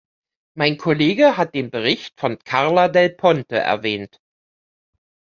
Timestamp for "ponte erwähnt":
3.11-4.19